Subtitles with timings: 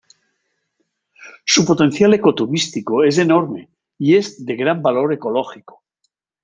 [1.45, 3.69] Su potencial ecoturístico es enorme,
[3.99, 5.83] y es de gran valor ecológico.